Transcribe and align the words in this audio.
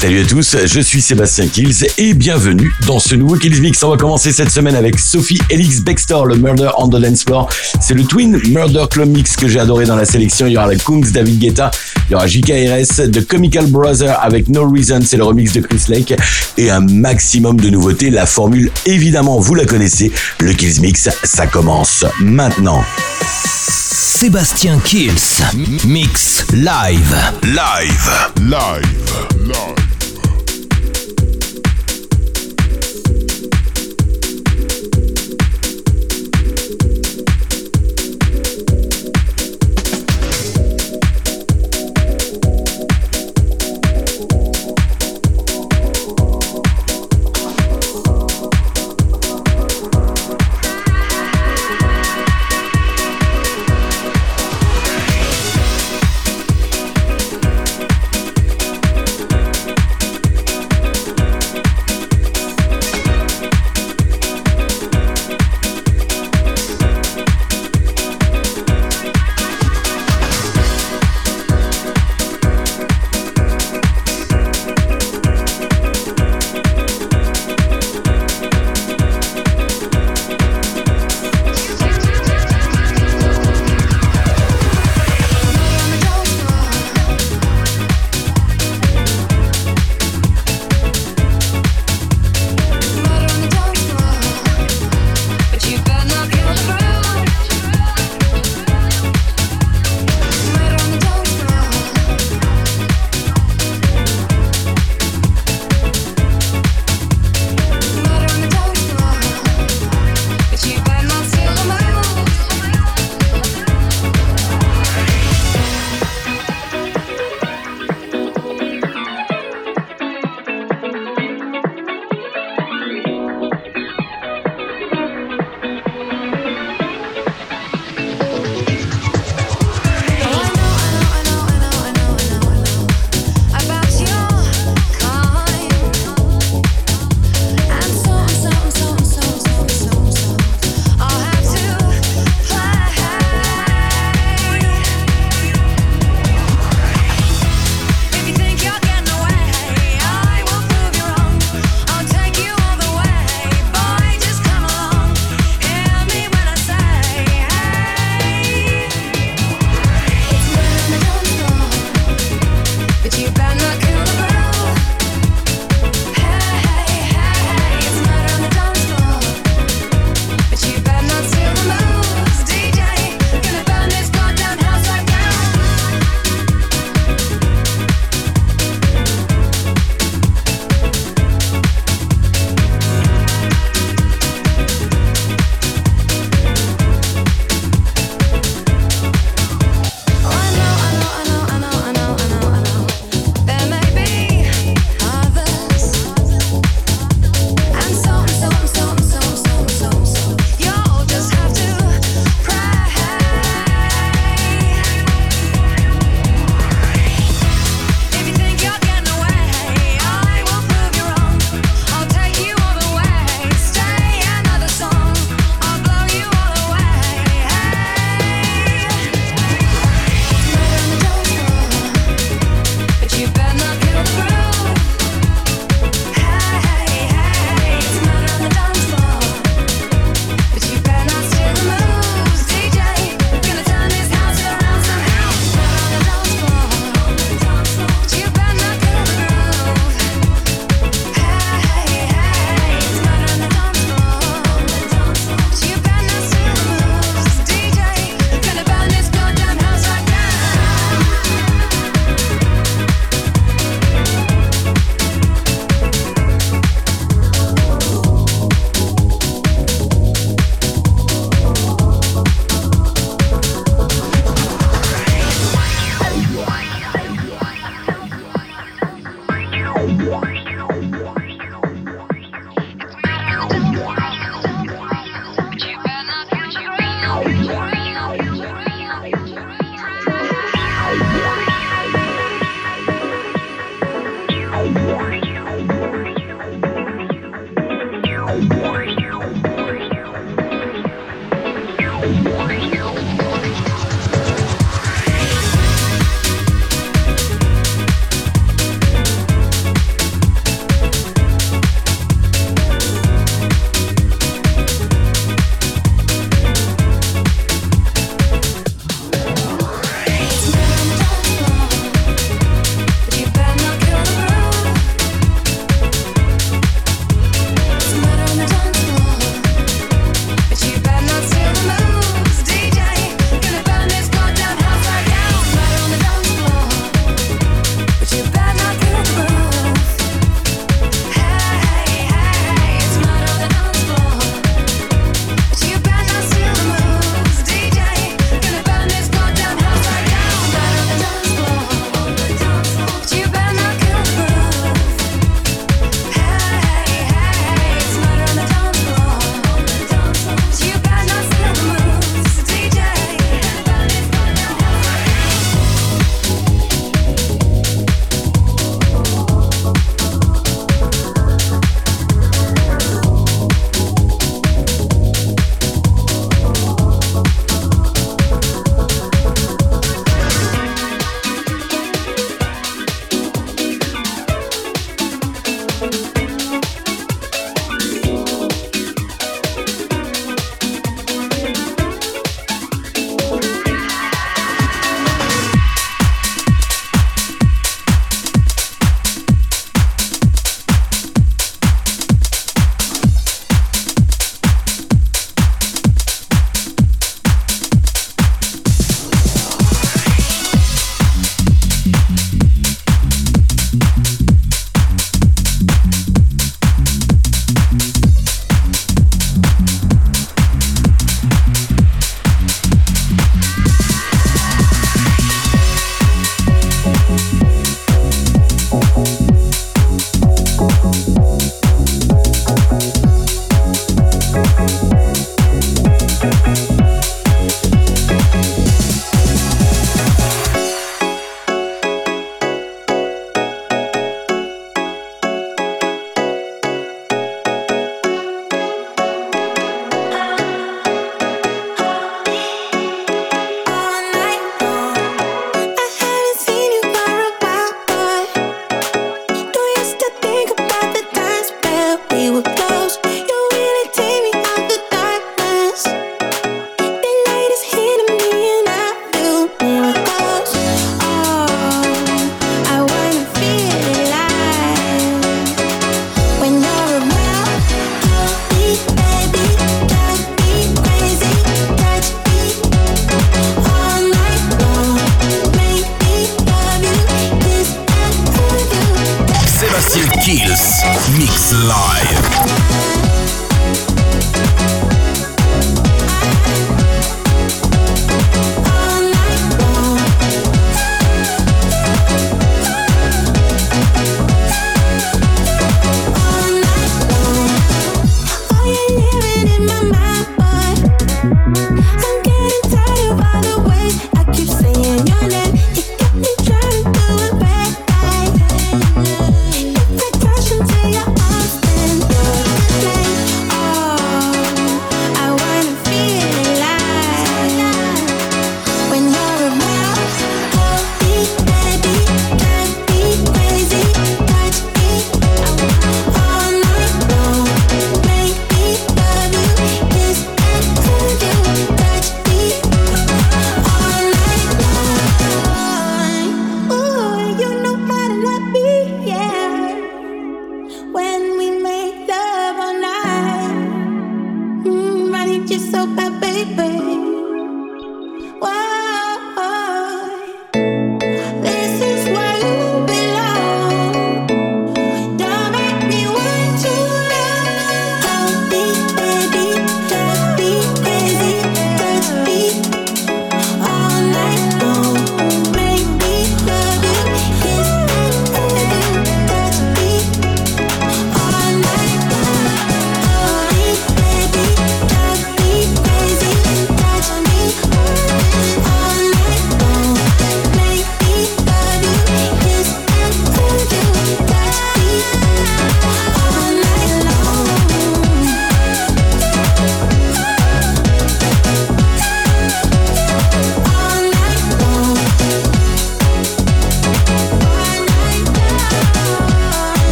Salut 0.00 0.22
à 0.22 0.24
tous, 0.24 0.56
je 0.64 0.80
suis 0.80 1.02
Sébastien 1.02 1.46
Kills 1.46 1.86
et 1.98 2.14
bienvenue 2.14 2.72
dans 2.86 2.98
ce 2.98 3.14
nouveau 3.14 3.36
Kills 3.36 3.60
Mix. 3.60 3.82
On 3.82 3.90
va 3.90 3.98
commencer 3.98 4.32
cette 4.32 4.50
semaine 4.50 4.74
avec 4.74 4.98
Sophie 4.98 5.38
Elix 5.50 5.82
Bextor, 5.82 6.24
le 6.24 6.36
Murder 6.36 6.70
on 6.78 6.88
the 6.88 6.98
Dance 6.98 7.22
Floor. 7.22 7.50
C'est 7.82 7.92
le 7.92 8.04
Twin 8.04 8.40
Murder 8.48 8.86
Club 8.90 9.10
Mix 9.10 9.36
que 9.36 9.46
j'ai 9.46 9.60
adoré 9.60 9.84
dans 9.84 9.96
la 9.96 10.06
sélection. 10.06 10.46
Il 10.46 10.54
y 10.54 10.56
aura 10.56 10.68
la 10.68 10.76
Kungs 10.76 11.12
David 11.12 11.38
Guetta, 11.38 11.70
il 12.08 12.12
y 12.12 12.14
aura 12.14 12.26
JKRS, 12.26 13.10
The 13.10 13.26
Comical 13.28 13.66
Brother 13.66 14.18
avec 14.22 14.48
No 14.48 14.66
Reason, 14.66 15.00
c'est 15.04 15.18
le 15.18 15.24
remix 15.24 15.52
de 15.52 15.60
Chris 15.60 15.82
Lake 15.88 16.14
et 16.56 16.70
un 16.70 16.80
maximum 16.80 17.60
de 17.60 17.68
nouveautés. 17.68 18.08
La 18.08 18.24
formule, 18.24 18.72
évidemment, 18.86 19.38
vous 19.38 19.54
la 19.54 19.66
connaissez. 19.66 20.10
Le 20.38 20.54
Kills 20.54 20.80
Mix, 20.80 21.10
ça 21.24 21.46
commence 21.46 22.06
maintenant. 22.20 22.82
Sébastien 23.92 24.78
Kills. 24.82 25.42
Mix 25.84 26.46
live. 26.54 27.16
Live. 27.42 28.10
Live. 28.38 28.90
Live. 29.44 29.89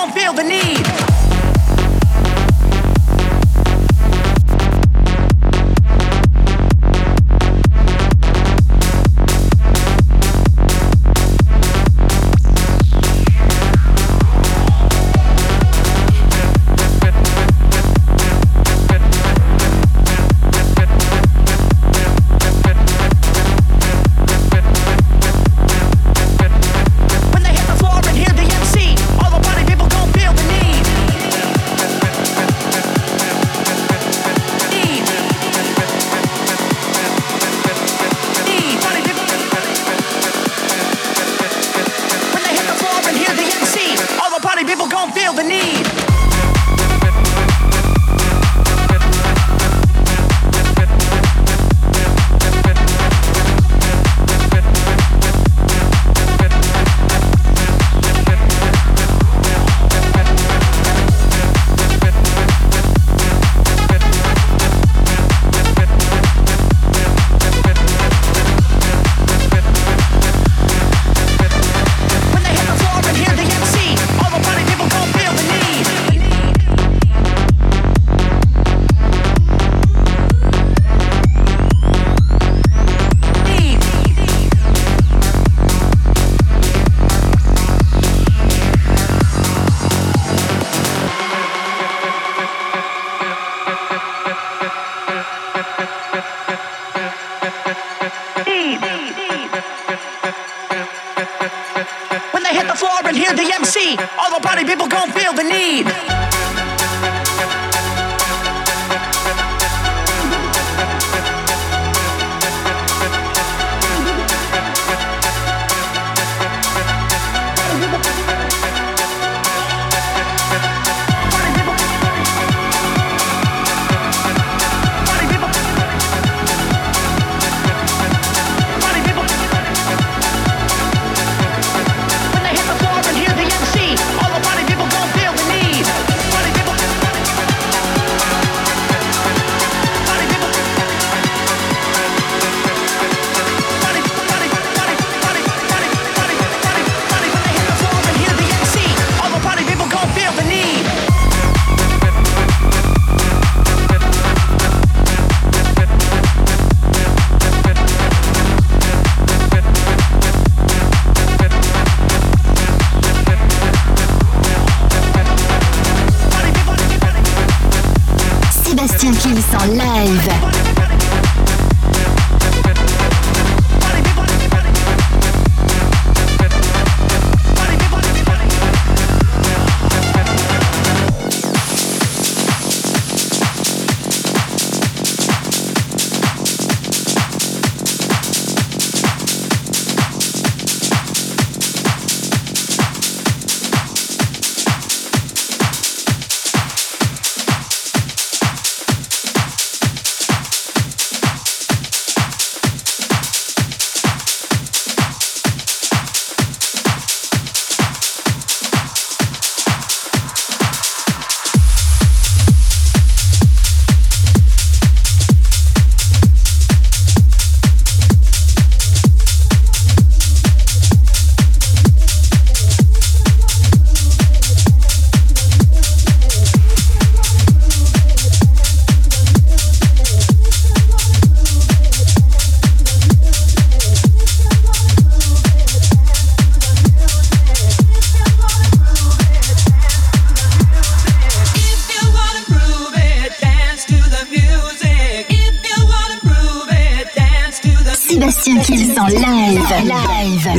don't 0.00 0.14
feel 0.14 0.32
the 0.32 0.42
need. 0.42 0.69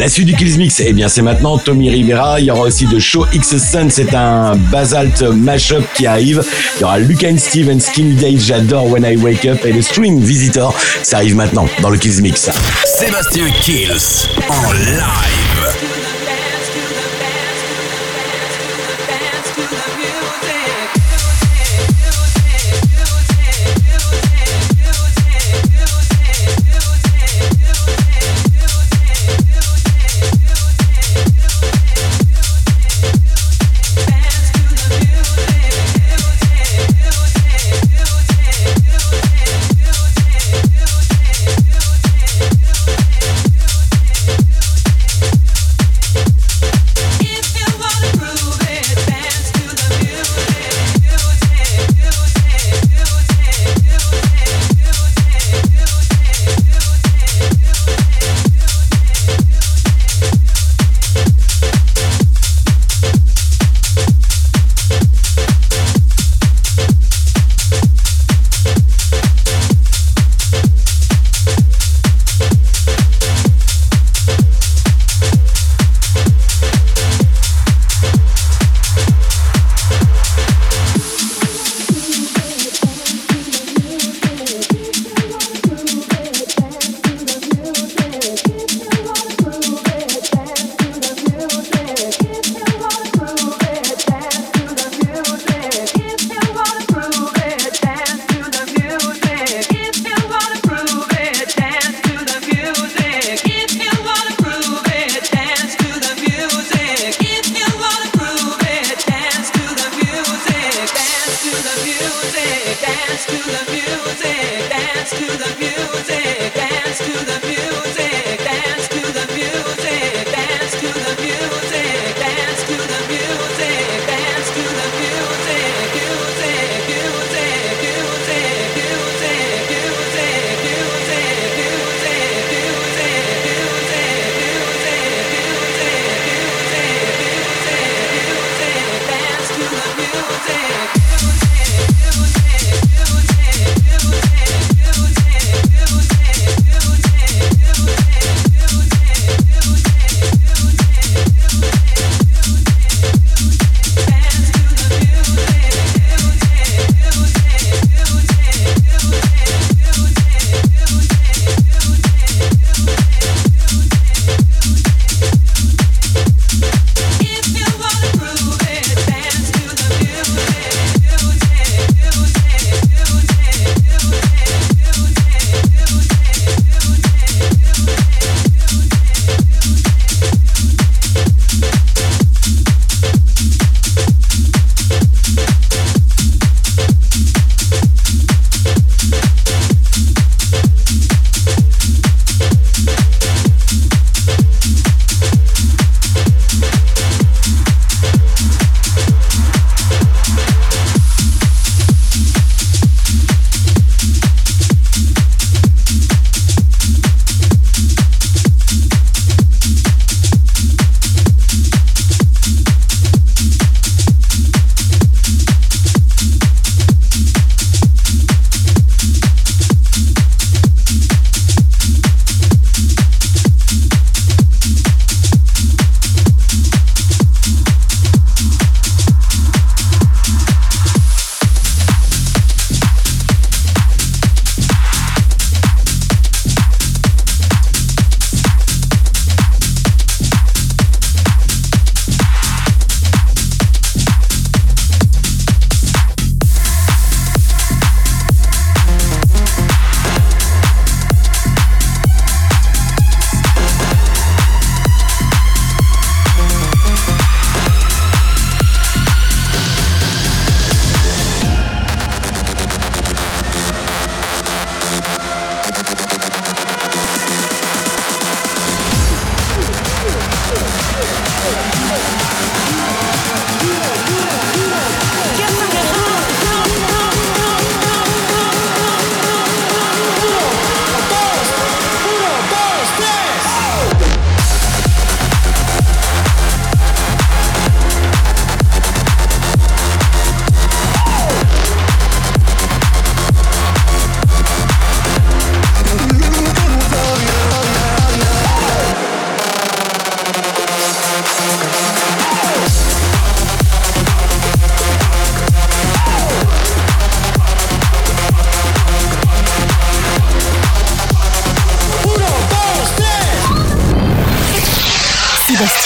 La 0.01 0.09
suite 0.09 0.25
du 0.25 0.35
Kills 0.35 0.57
Mix, 0.57 0.81
eh 0.83 0.93
bien 0.93 1.07
c'est 1.07 1.21
maintenant 1.21 1.59
Tommy 1.59 1.91
Rivera. 1.91 2.39
Il 2.39 2.47
y 2.47 2.51
aura 2.51 2.61
aussi 2.61 2.87
de 2.87 2.97
Show 2.97 3.27
X 3.33 3.57
Sun, 3.57 3.91
c'est 3.91 4.15
un 4.15 4.55
basalt 4.55 5.21
mashup 5.21 5.83
qui 5.93 6.07
arrive. 6.07 6.43
Il 6.77 6.81
y 6.81 6.83
aura 6.85 6.97
Luca 6.97 7.27
Steve 7.37 7.79
Skinny 7.79 8.15
Dave, 8.15 8.39
j'adore 8.39 8.89
When 8.89 9.03
I 9.03 9.15
Wake 9.17 9.45
Up 9.45 9.63
et 9.63 9.71
le 9.71 9.83
Stream 9.83 10.19
Visitor. 10.19 10.73
Ça 11.03 11.17
arrive 11.17 11.35
maintenant 11.35 11.67
dans 11.83 11.91
le 11.91 11.99
Kills 11.99 12.19
Mix. 12.23 12.49
Sébastien 12.83 13.45
Kills 13.61 14.27
en 14.49 14.71
live. 14.71 15.40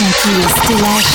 Less 0.01 1.05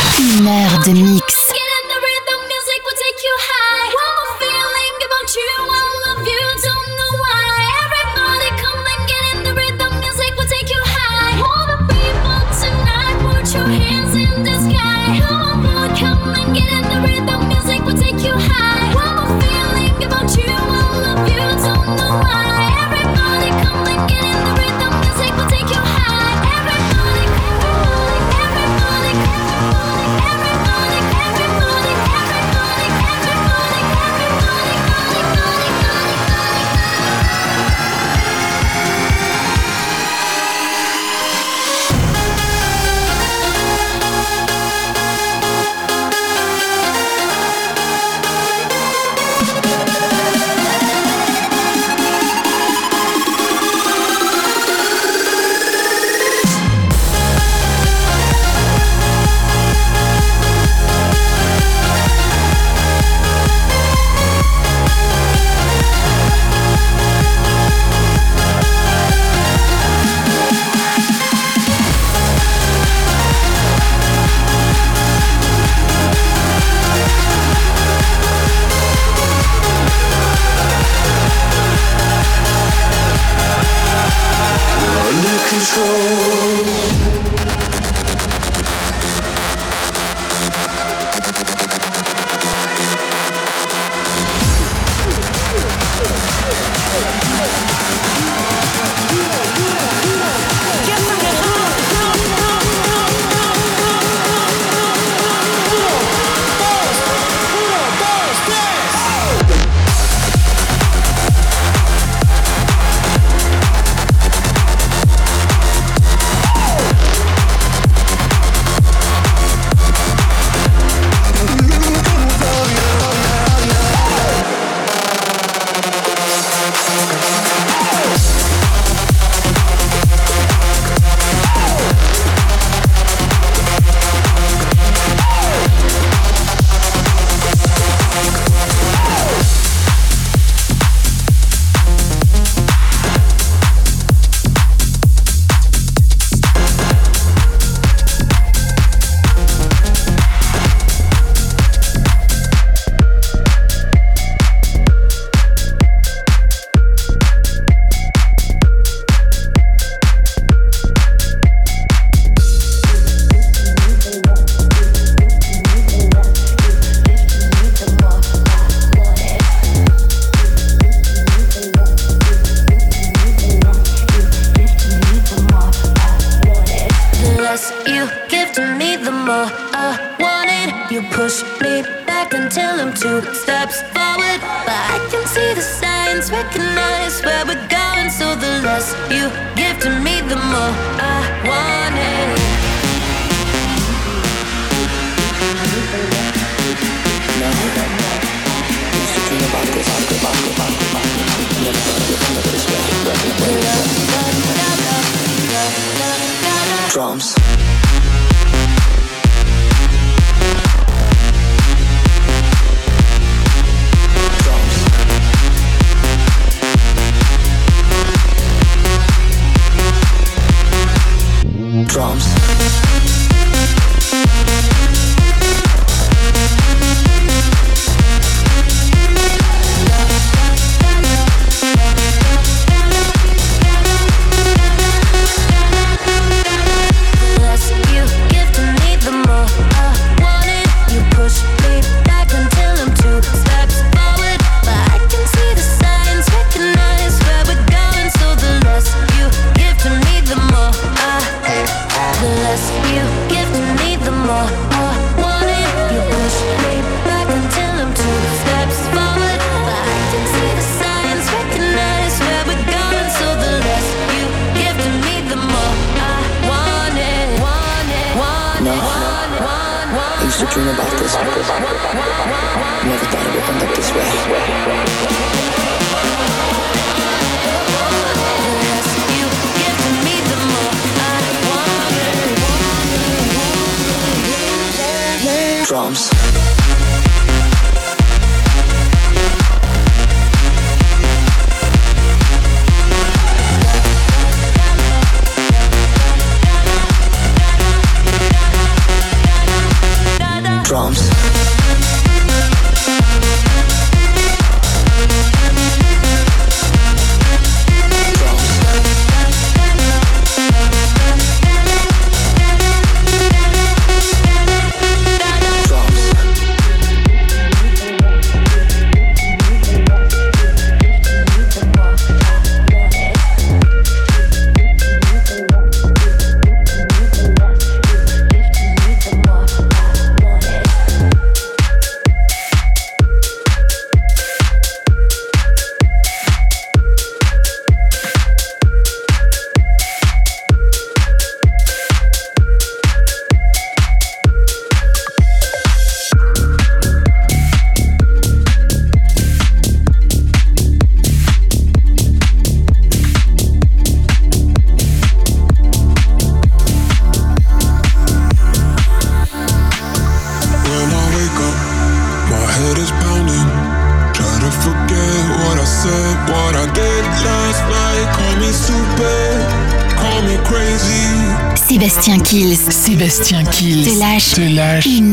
Kills 374.18 375.09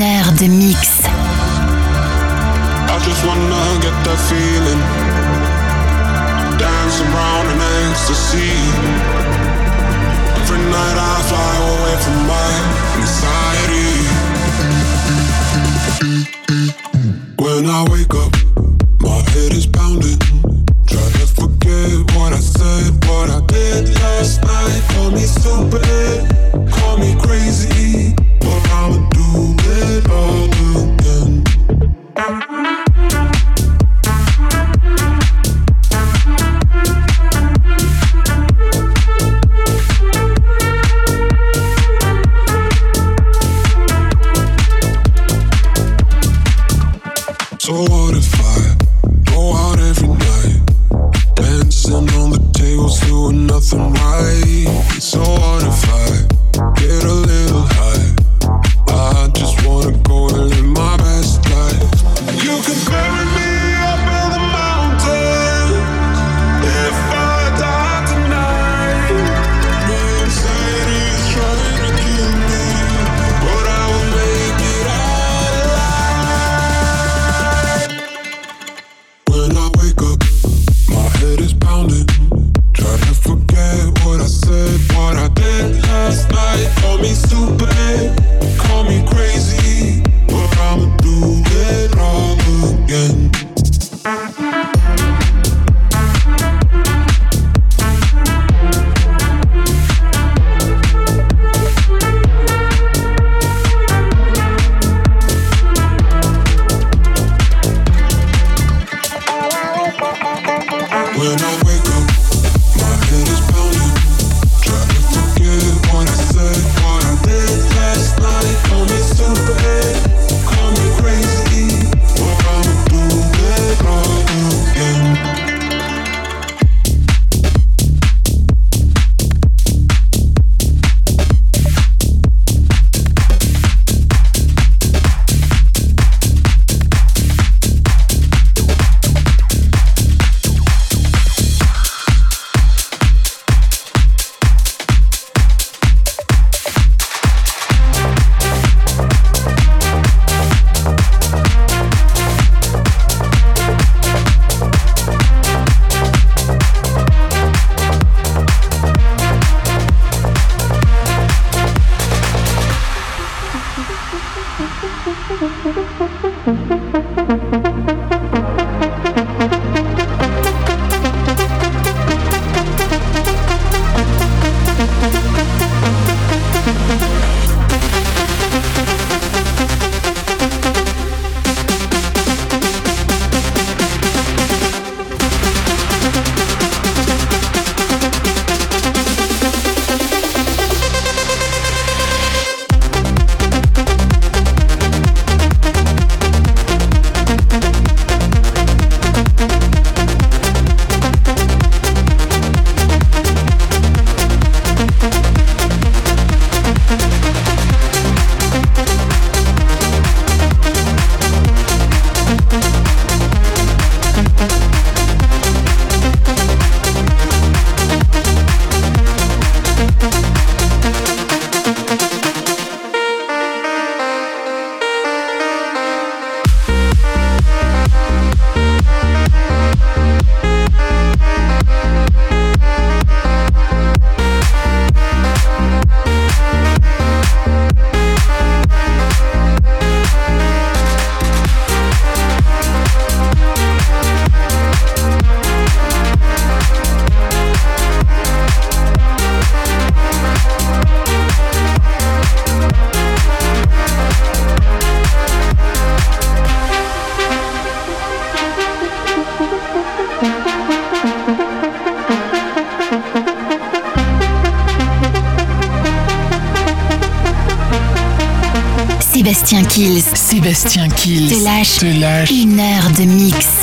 Sébastien 270.54 270.88
Kills. 270.88 271.28
Te 271.28 271.43
lâche. 271.43 271.80
Te 271.80 272.00
lâche. 272.00 272.32
Une 272.32 272.60
heure 272.62 272.89
de 272.91 273.04
mix. 273.04 273.57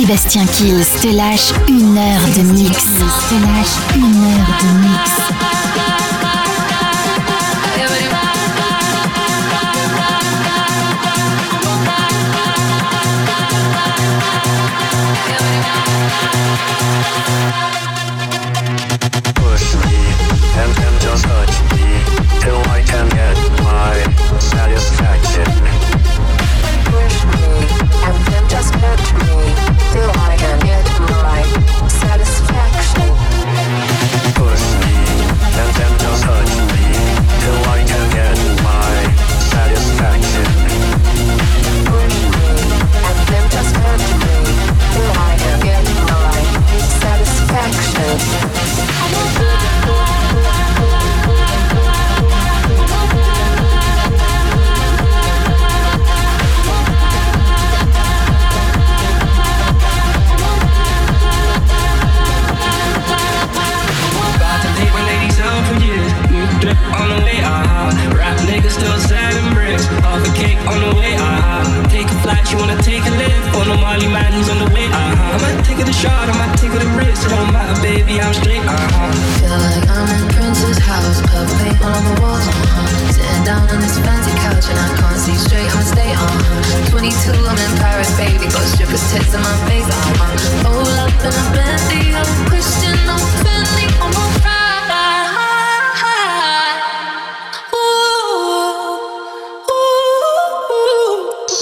Sébastien 0.00 0.46
Kills 0.46 0.84
te 1.00 1.14
lâche 1.14 1.52
une 1.68 1.96
heure 1.96 2.26
de 2.36 2.42
mix. 2.52 2.84
Te 3.28 3.34
lâche 3.34 3.76
une 3.94 4.24
heure 4.24 4.46
de 4.60 4.78
mix. 4.78 5.39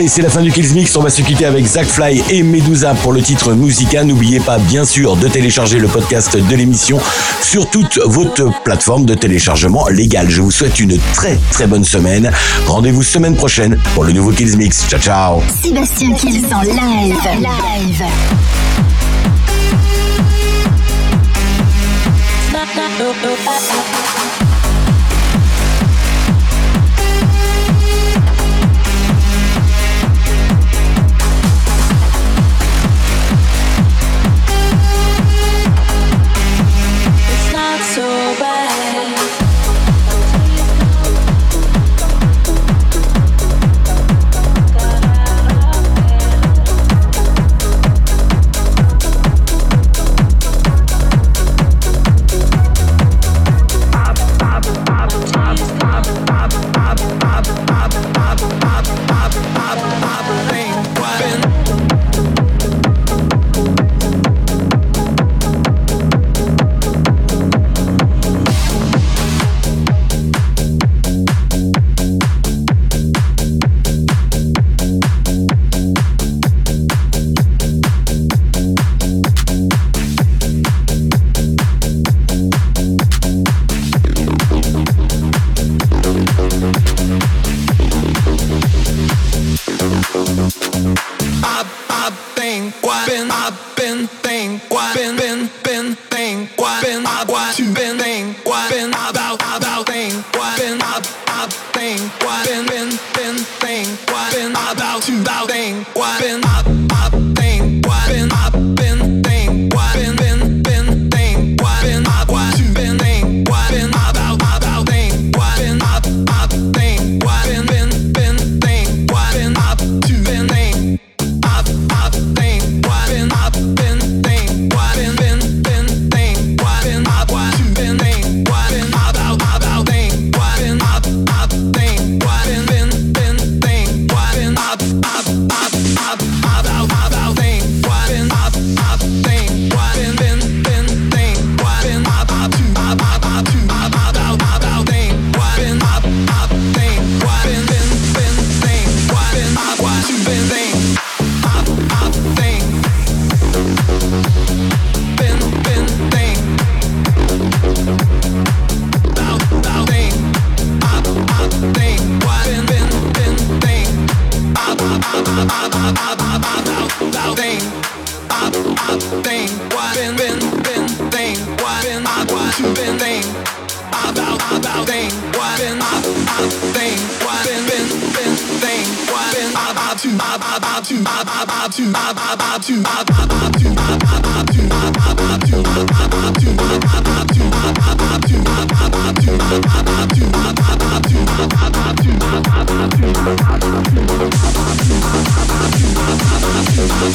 Allez, 0.00 0.08
c'est 0.08 0.22
la 0.22 0.30
fin 0.30 0.40
du 0.40 0.50
Kills 0.50 0.72
Mix. 0.72 0.96
On 0.96 1.02
va 1.02 1.10
se 1.10 1.20
quitter 1.20 1.44
avec 1.44 1.66
Zach 1.66 1.86
Fly 1.86 2.22
et 2.30 2.42
Medusa 2.42 2.94
pour 2.94 3.12
le 3.12 3.20
titre 3.20 3.52
Musica. 3.52 4.02
N'oubliez 4.02 4.40
pas, 4.40 4.56
bien 4.56 4.86
sûr, 4.86 5.14
de 5.14 5.28
télécharger 5.28 5.78
le 5.78 5.88
podcast 5.88 6.38
de 6.38 6.56
l'émission 6.56 6.98
sur 7.42 7.68
toute 7.68 7.98
votre 8.06 8.50
plateforme 8.62 9.04
de 9.04 9.12
téléchargement 9.12 9.88
légal. 9.88 10.30
Je 10.30 10.40
vous 10.40 10.50
souhaite 10.50 10.80
une 10.80 10.96
très 11.12 11.38
très 11.50 11.66
bonne 11.66 11.84
semaine. 11.84 12.32
Rendez-vous 12.66 13.02
semaine 13.02 13.36
prochaine 13.36 13.78
pour 13.94 14.04
le 14.04 14.12
nouveau 14.12 14.30
Kills 14.30 14.56
Mix. 14.56 14.86
Ciao 14.88 14.98
ciao. 14.98 15.42
Sébastien 15.62 16.14
Kills 16.14 16.46
en 16.50 16.62
live. 16.62 17.14
Up, 38.38 38.69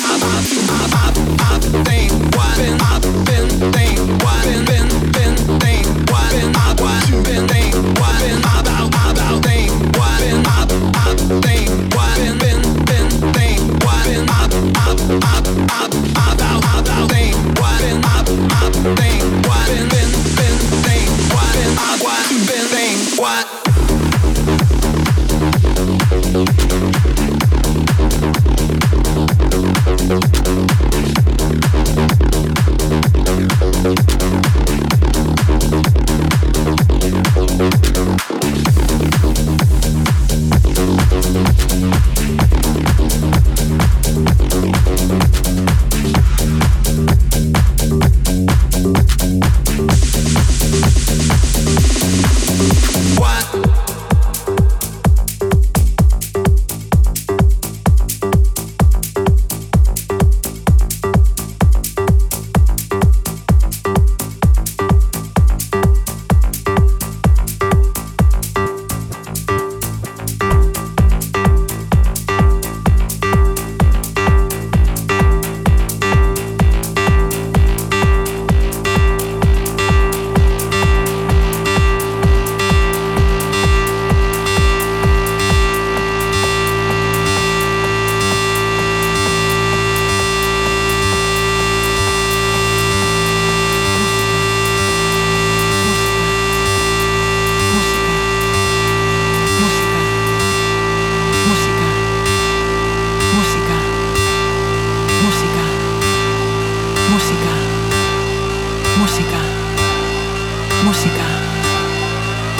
I 0.07 0.17
want 0.21 0.94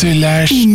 de 0.00 0.14
mix. 0.14 0.65